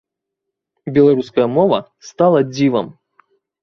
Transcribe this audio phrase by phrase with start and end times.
[0.95, 1.79] Беларуская мова
[2.11, 2.95] стала дзівам!